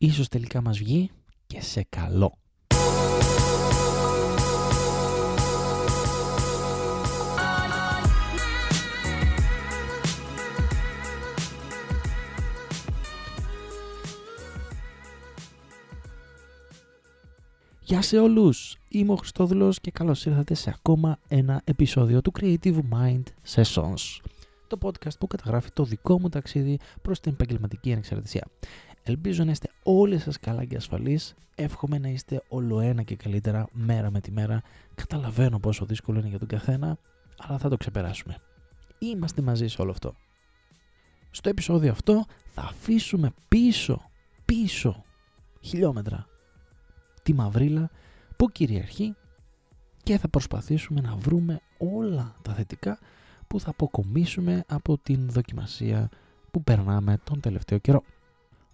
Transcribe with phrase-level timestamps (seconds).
[0.00, 1.10] Ίσως τελικά μας βγει
[1.46, 2.38] και σε καλό.
[17.80, 18.76] Γεια σε όλους!
[18.88, 23.22] Είμαι ο Χριστόδουλος και καλώς ήρθατε σε ακόμα ένα επεισόδιο του Creative Mind
[23.54, 24.20] Sessions.
[24.66, 28.46] Το podcast που καταγράφει το δικό μου ταξίδι προς την επαγγελματική ανεξαρτησία.
[29.08, 31.34] Ελπίζω να είστε όλοι σας καλά και ασφαλείς.
[31.54, 34.62] Εύχομαι να είστε όλο ένα και καλύτερα μέρα με τη μέρα.
[34.94, 36.98] Καταλαβαίνω πόσο δύσκολο είναι για τον καθένα,
[37.38, 38.36] αλλά θα το ξεπεράσουμε.
[38.98, 40.14] Είμαστε μαζί σε όλο αυτό.
[41.30, 44.10] Στο επεισόδιο αυτό θα αφήσουμε πίσω,
[44.44, 45.04] πίσω,
[45.60, 46.26] χιλιόμετρα
[47.22, 47.90] τη μαυρίλα
[48.36, 49.14] που κυριαρχεί
[50.02, 52.98] και θα προσπαθήσουμε να βρούμε όλα τα θετικά
[53.46, 56.08] που θα αποκομίσουμε από την δοκιμασία
[56.50, 58.02] που περνάμε τον τελευταίο καιρό.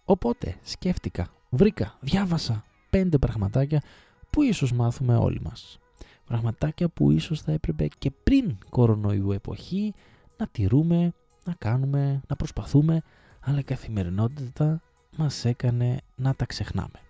[0.05, 3.83] Οπότε σκέφτηκα, βρήκα, διάβασα πέντε πραγματάκια
[4.31, 5.79] που ίσως μάθουμε όλοι μας.
[6.25, 9.95] Πραγματάκια που ίσως θα έπρεπε και πριν κορονοϊού εποχή
[10.37, 11.13] να τηρούμε,
[11.45, 13.03] να κάνουμε, να προσπαθούμε,
[13.41, 14.81] αλλά η καθημερινότητα
[15.17, 17.01] μας έκανε να τα ξεχνάμε.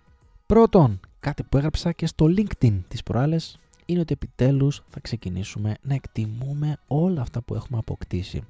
[0.45, 5.93] Πρώτον, κάτι που έγραψα και στο LinkedIn τις προάλλες είναι ότι επιτέλους θα ξεκινήσουμε να
[5.93, 8.43] εκτιμούμε όλα αυτά που έχουμε αποκτήσει.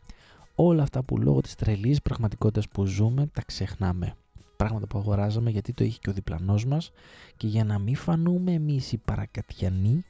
[0.56, 4.16] Όλα αυτά που λόγω της τρελής πραγματικότητας που ζούμε τα ξεχνάμε.
[4.58, 6.92] Πράγματα που αγοράζαμε γιατί το είχε και ο διπλανός μας
[7.38, 10.04] και για να μην φανούμε εμείς οι παρακατιανοί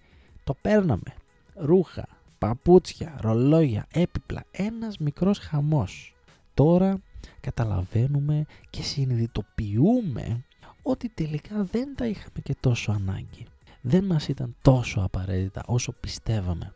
[0.43, 1.13] το παίρναμε.
[1.55, 2.07] Ρούχα,
[2.37, 6.15] παπούτσια, ρολόγια, έπιπλα, ένας μικρός χαμός.
[6.53, 7.01] Τώρα
[7.39, 10.43] καταλαβαίνουμε και συνειδητοποιούμε
[10.81, 13.45] ότι τελικά δεν τα είχαμε και τόσο ανάγκη.
[13.81, 16.73] Δεν μας ήταν τόσο απαραίτητα όσο πιστεύαμε.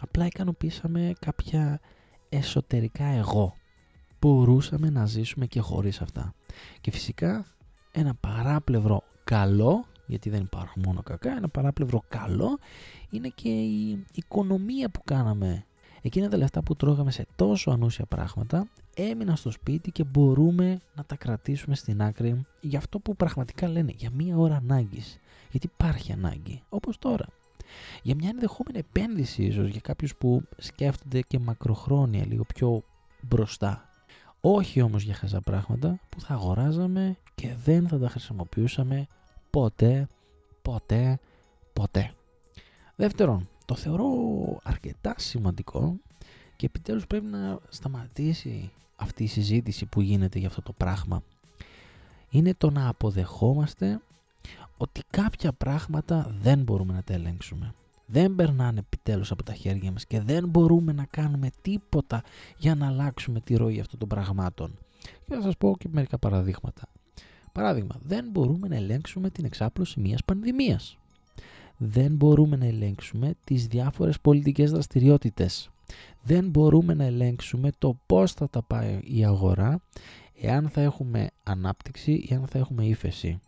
[0.00, 1.80] Απλά ικανοποιήσαμε κάποια
[2.28, 3.54] εσωτερικά εγώ.
[4.20, 6.34] Μπορούσαμε να ζήσουμε και χωρίς αυτά.
[6.80, 7.46] Και φυσικά
[7.92, 12.58] ένα παράπλευρο καλό, γιατί δεν υπάρχουν μόνο κακά, ένα παράπλευρο καλό
[13.10, 15.64] είναι και η οικονομία που κάναμε.
[16.02, 21.04] Εκείνα τα λεφτά που τρώγαμε σε τόσο ανούσια πράγματα έμειναν στο σπίτι και μπορούμε να
[21.04, 25.18] τα κρατήσουμε στην άκρη για αυτό που πραγματικά λένε, για μία ώρα ανάγκης.
[25.50, 27.26] Γιατί υπάρχει ανάγκη, όπως τώρα.
[28.02, 32.82] Για μια ενδεχόμενη επένδυση ίσως για κάποιους που σκέφτονται και μακροχρόνια, λίγο πιο
[33.20, 33.88] μπροστά.
[34.46, 39.06] Όχι όμως για χαζά πράγματα που θα αγοράζαμε και δεν θα τα χρησιμοποιούσαμε
[39.50, 40.06] ποτέ,
[40.62, 41.18] ποτέ,
[41.72, 42.12] ποτέ.
[42.96, 44.08] Δεύτερον, το θεωρώ
[44.62, 45.96] αρκετά σημαντικό
[46.56, 51.22] και επιτέλους πρέπει να σταματήσει αυτή η συζήτηση που γίνεται για αυτό το πράγμα.
[52.30, 54.00] Είναι το να αποδεχόμαστε
[54.76, 57.74] ότι κάποια πράγματα δεν μπορούμε να τα ελέγξουμε.
[58.06, 62.22] Δεν περνάνε επιτέλους από τα χέρια μας και δεν μπορούμε να κάνουμε τίποτα
[62.58, 64.78] για να αλλάξουμε τη ροή αυτών των πραγμάτων.
[65.00, 66.82] Και θα σας πω και μερικά παραδείγματα.
[67.52, 70.98] Παράδειγμα, δεν μπορούμε να ελέγξουμε την εξάπλωση μιας πανδημίας.
[71.76, 75.70] Δεν μπορούμε να ελέγξουμε τις διάφορες πολιτικές δραστηριότητες
[76.22, 79.80] δεν μπορούμε να ελέγξουμε το πώς θα τα πάει η αγορά,
[80.40, 83.40] εάν θα έχουμε ανάπτυξη ή αν θα έχουμε ύφεση.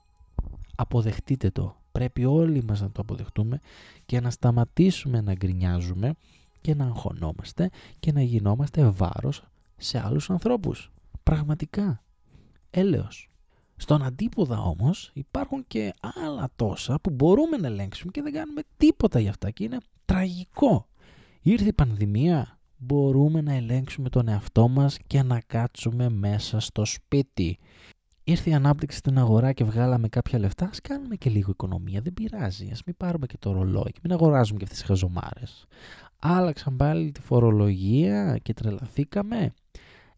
[0.77, 1.77] Αποδεχτείτε το.
[1.97, 3.61] Πρέπει όλοι μας να το αποδεχτούμε
[4.07, 6.15] και να σταματήσουμε να γκρινιάζουμε
[6.61, 7.71] και να αγχωνόμαστε
[8.01, 9.43] και να γινόμαστε βάρος
[9.77, 10.93] σε άλλους ανθρώπους.
[11.23, 12.03] Πραγματικά.
[12.71, 13.31] Έλεος.
[13.77, 19.21] Στον αντίποδα όμως υπάρχουν και άλλα τόσα που μπορούμε να ελέγξουμε και δεν κάνουμε τίποτα
[19.21, 20.87] για αυτά και είναι τραγικό.
[21.43, 27.59] Ήρθε η πανδημία, μπορούμε να ελέγξουμε τον εαυτό μας και να κάτσουμε μέσα στο σπίτι.
[28.29, 32.15] Ήρθε η ανάπτυξη στην αγορά και βγάλαμε κάποια λεφτά, ας κάνουμε και λίγο οικονομία, δεν
[32.15, 35.67] πειράζει, ας μην πάρουμε και το ρολόι και μην αγοράζουμε και αυτές τις χαζομάρες.
[36.19, 39.53] Άλλαξαν πάλι τη φορολογία και τρελαθήκαμε.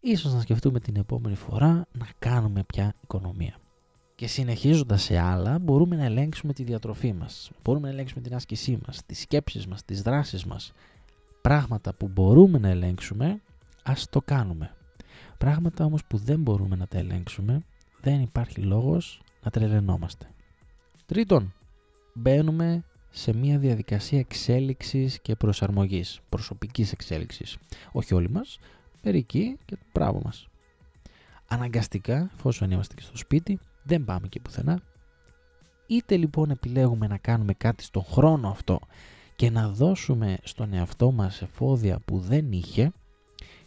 [0.01, 3.57] Ίσως να σκεφτούμε την επόμενη φορά να κάνουμε πια οικονομία.
[4.15, 7.51] Και συνεχίζοντας σε άλλα, μπορούμε να ελέγξουμε τη διατροφή μας.
[7.65, 10.73] Μπορούμε να ελέγξουμε την άσκησή μας, τις σκέψεις μας, τις δράσεις μας
[11.41, 13.41] πράγματα που μπορούμε να ελέγξουμε,
[13.83, 14.75] ας το κάνουμε.
[15.39, 17.63] Πράγματα όμως που δεν μπορούμε να τα ελέγξουμε,
[18.01, 20.27] δεν υπάρχει λόγος να τρελαινόμαστε.
[21.07, 21.55] Τρίτον,
[22.15, 27.57] μπαίνουμε σε μια διαδικασία εξέλιξης και προσαρμογής, προσωπικής εξέλιξης.
[27.93, 28.59] Όχι όλοι μας,
[29.03, 30.49] μερικοί και το πράγμα μας.
[31.49, 34.81] Αναγκαστικά, εφόσον είμαστε και στο σπίτι, δεν πάμε και πουθενά.
[35.87, 38.81] Είτε λοιπόν επιλέγουμε να κάνουμε κάτι στον χρόνο αυτό
[39.37, 42.93] και να δώσουμε στον εαυτό μας εφόδια που δεν είχε,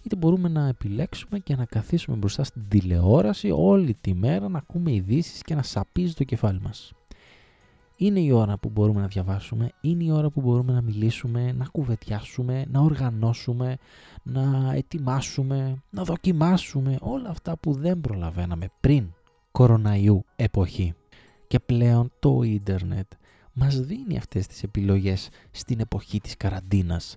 [0.03, 4.91] είτε μπορούμε να επιλέξουμε και να καθίσουμε μπροστά στην τηλεόραση όλη τη μέρα να ακούμε
[4.93, 6.93] ειδήσεις και να σαπίζει το κεφάλι μας.
[7.95, 11.65] Είναι η ώρα που μπορούμε να διαβάσουμε, είναι η ώρα που μπορούμε να μιλήσουμε, να
[11.65, 13.77] κουβετιάσουμε, να οργανώσουμε,
[14.23, 19.13] να ετοιμάσουμε, να δοκιμάσουμε όλα αυτά που δεν προλαβαίναμε πριν
[19.51, 20.93] κοροναϊού εποχή.
[21.47, 23.11] Και πλέον το ίντερνετ
[23.53, 27.15] μας δίνει αυτές τις επιλογές στην εποχή της καραντίνας.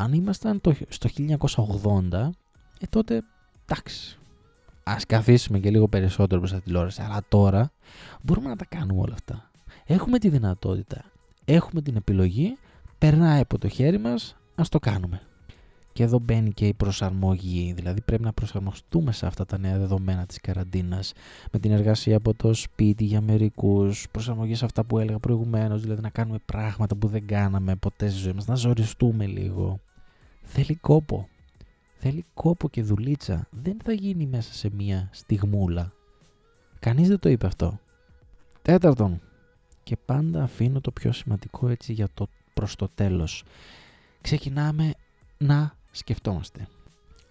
[0.00, 1.08] Αν ήμασταν το, στο
[2.12, 2.30] 1980,
[2.78, 3.22] ε, τότε
[3.64, 4.18] εντάξει,
[4.82, 7.70] ας καθίσουμε και λίγο περισσότερο προς τη τηλεόραση, αλλά τώρα
[8.22, 9.50] μπορούμε να τα κάνουμε όλα αυτά.
[9.84, 11.04] Έχουμε τη δυνατότητα,
[11.44, 12.56] έχουμε την επιλογή,
[12.98, 15.20] περνάει από το χέρι μας, ας το κάνουμε.
[15.92, 20.26] Και εδώ μπαίνει και η προσαρμογή, δηλαδή πρέπει να προσαρμοστούμε σε αυτά τα νέα δεδομένα
[20.26, 21.12] της καραντίνας,
[21.52, 26.02] με την εργασία από το σπίτι για μερικούς, προσαρμογή σε αυτά που έλεγα προηγουμένως, δηλαδή
[26.02, 29.80] να κάνουμε πράγματα που δεν κάναμε ποτέ στη ζωή μας, να ζοριστούμε λίγο.
[30.50, 31.28] Θέλει κόπο,
[31.98, 35.92] θέλει κόπο και δουλίτσα, δεν θα γίνει μέσα σε μία στιγμούλα.
[36.78, 37.80] Κανείς δεν το είπε αυτό.
[38.62, 39.20] Τέταρτον,
[39.82, 43.44] και πάντα αφήνω το πιο σημαντικό έτσι για το προς το τέλος.
[44.20, 44.94] Ξεκινάμε
[45.38, 46.68] να σκεφτόμαστε.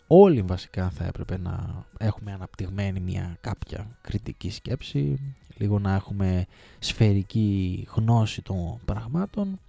[0.08, 5.20] Όλοι βασικά θα έπρεπε να έχουμε αναπτυγμένη μια κάποια κριτική σκέψη,
[5.56, 6.46] λίγο να έχουμε
[6.80, 9.60] σφαιρική γνώση των πραγμάτων.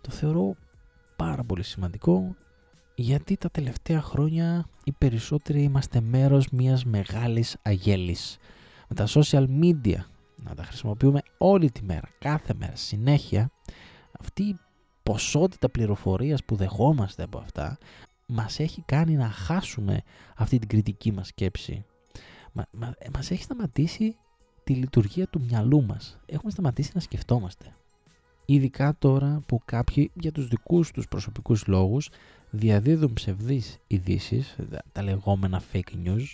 [0.00, 0.56] Το θεωρώ
[1.16, 2.36] πάρα πολύ σημαντικό
[3.00, 8.38] γιατί τα τελευταία χρόνια οι περισσότεροι είμαστε μέρος μιας μεγάλης αγέλης.
[8.88, 9.98] Με τα social media
[10.36, 13.50] να τα χρησιμοποιούμε όλη τη μέρα, κάθε μέρα, συνέχεια,
[14.20, 14.58] αυτή η
[15.02, 17.78] ποσότητα πληροφορίας που δεχόμαστε από αυτά
[18.26, 20.02] μας έχει κάνει να χάσουμε
[20.36, 21.84] αυτή την κριτική μας σκέψη.
[22.52, 24.16] Μα, μα, μας έχει σταματήσει
[24.64, 26.18] τη λειτουργία του μυαλού μας.
[26.26, 27.74] Έχουμε σταματήσει να σκεφτόμαστε.
[28.44, 32.08] Ειδικά τώρα που κάποιοι για τους δικούς τους προσωπικούς λόγους
[32.50, 34.56] διαδίδουν ψευδείς ειδήσεις,
[34.92, 36.24] τα λεγόμενα fake news.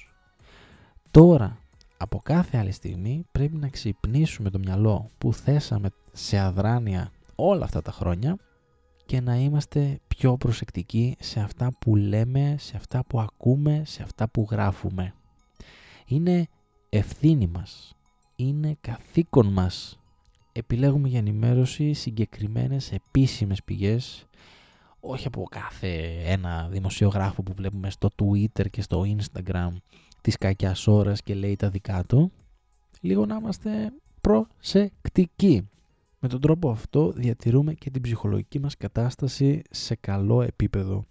[1.10, 1.58] Τώρα,
[1.96, 7.82] από κάθε άλλη στιγμή, πρέπει να ξυπνήσουμε το μυαλό που θέσαμε σε αδράνεια όλα αυτά
[7.82, 8.36] τα χρόνια
[9.06, 14.28] και να είμαστε πιο προσεκτικοί σε αυτά που λέμε, σε αυτά που ακούμε, σε αυτά
[14.28, 15.14] που γράφουμε.
[16.06, 16.46] Είναι
[16.88, 17.96] ευθύνη μας,
[18.36, 19.98] είναι καθήκον μας.
[20.52, 24.26] Επιλέγουμε για ενημέρωση συγκεκριμένες επίσημες πηγές,
[25.06, 29.68] όχι από κάθε ένα δημοσιογράφο που βλέπουμε στο Twitter και στο Instagram
[30.20, 32.32] της κακιάς ώρας και λέει τα δικά του.
[33.00, 35.68] Λίγο να είμαστε προσεκτικοί.
[36.18, 41.06] Με τον τρόπο αυτό διατηρούμε και την ψυχολογική μας κατάσταση σε καλό επίπεδο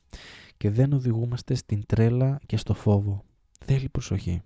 [0.57, 3.23] και δεν οδηγούμαστε στην τρέλα και στο φόβο.
[3.65, 4.41] Θέλει προσοχή.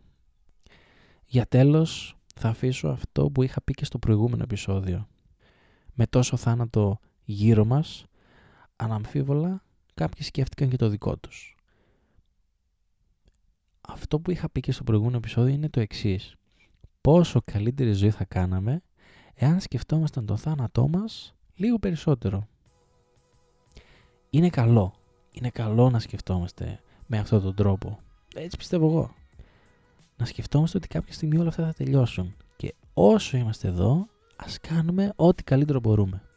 [1.26, 5.08] Για τέλος θα αφήσω αυτό που είχα πει και στο προηγούμενο επεισόδιο.
[5.94, 8.06] Με τόσο θάνατο γύρω μας,
[8.80, 11.56] αναμφίβολα κάποιοι σκέφτηκαν και το δικό τους.
[13.82, 16.36] Αυτό που είχα πει και στο προηγούμενο επεισόδιο είναι το εξής.
[17.02, 18.82] Πόσο καλύτερη ζωή θα κάναμε
[19.34, 22.48] εάν σκεφτόμασταν το θάνατό μας λίγο περισσότερο.
[24.30, 24.94] Είναι καλό.
[25.32, 28.00] Είναι καλό να σκεφτόμαστε με αυτόν τον τρόπο.
[28.36, 29.14] Έτσι πιστεύω εγώ.
[30.18, 32.36] Να σκεφτόμαστε ότι κάποια στιγμή όλα αυτά θα τελειώσουν.
[32.56, 36.29] Και όσο είμαστε εδώ, ας κάνουμε ό,τι καλύτερο μπορούμε.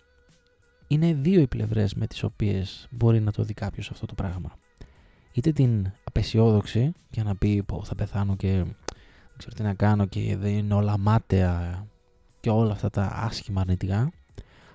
[0.93, 4.59] Είναι δύο οι πλευρές με τις οποίες μπορεί να το δει κάποιος αυτό το πράγμα.
[5.33, 8.75] Είτε την απεσιόδοξη για να πει πω θα πεθάνω και δεν
[9.37, 11.87] ξέρω τι να κάνω και δεν είναι όλα μάταια
[12.41, 14.13] και όλα αυτά τα άσχημα αρνητικά,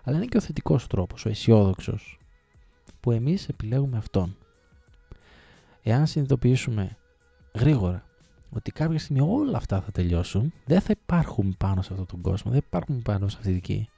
[0.03, 2.19] αλλά είναι και ο θετικός τρόπος, ο αισιόδοξος,
[2.99, 4.37] που εμείς επιλέγουμε αυτόν.
[5.83, 6.97] Εάν συνειδητοποιήσουμε
[7.53, 8.03] γρήγορα
[8.49, 12.51] ότι κάποια στιγμή όλα αυτά θα τελειώσουν, δεν θα υπάρχουν πάνω σε αυτόν τον κόσμο,
[12.51, 13.89] δεν υπάρχουν πάνω σε αυτή τη δική,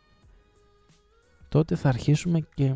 [1.50, 2.76] τότε θα αρχίσουμε και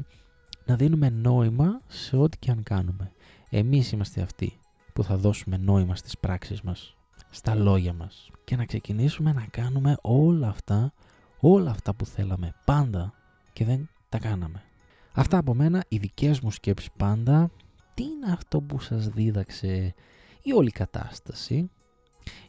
[0.65, 3.11] να δίνουμε νόημα σε ό,τι και αν κάνουμε.
[3.49, 4.59] Εμείς είμαστε αυτοί
[4.93, 6.95] που θα δώσουμε νόημα στις πράξεις μας
[7.29, 10.93] στα λόγια μας και να ξεκινήσουμε να κάνουμε όλα αυτά,
[11.39, 13.13] όλα αυτά που θέλαμε πάντα
[13.53, 14.63] και δεν τα κάναμε.
[15.13, 17.51] Αυτά από μένα, οι δικές μου σκέψεις πάντα,
[17.93, 19.93] τι είναι αυτό που σας δίδαξε
[20.41, 21.69] η όλη κατάσταση;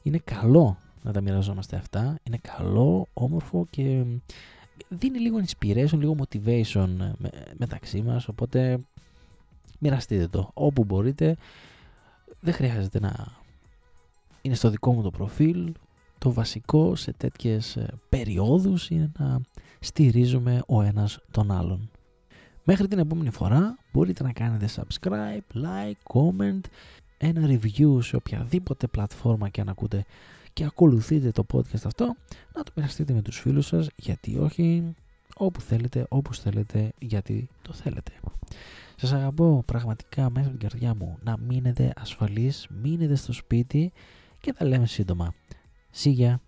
[0.03, 4.05] Είναι καλό να τα μοιραζόμαστε αυτά, είναι καλό, όμορφο και
[4.89, 6.89] δίνει λίγο inspiration, λίγο motivation
[7.57, 8.79] μεταξύ μας, οπότε
[9.79, 11.37] μοιραστείτε το όπου μπορείτε.
[12.41, 13.43] Δεν χρειάζεται να
[14.43, 15.73] είναι στο δικό μου το προφίλ.
[16.19, 19.41] Το βασικό σε τέτοιες ε, περιόδους είναι να
[19.81, 21.91] στηρίζουμε ο ένας τον άλλον.
[22.65, 26.61] Μέχρι την επόμενη φορά μπορείτε να κάνετε subscribe, like, comment,
[27.19, 30.05] ένα review σε οποιαδήποτε πλατφόρμα και αν ακούτε
[30.55, 32.17] και ακολουθείτε το podcast αυτό,
[32.55, 34.95] να το μοιραστείτε με τους φίλους σας, γιατί όχι,
[35.37, 38.13] όπου θέλετε, όπως θέλετε, γιατί το θέλετε.
[38.97, 43.93] Σας αγαπώ πραγματικά μέσα από την καρδιά μου να μείνετε ασφαλείς, μείνετε στο σπίτι
[44.41, 45.35] και τα λέμε σύντομα.
[45.91, 46.41] Σίγια!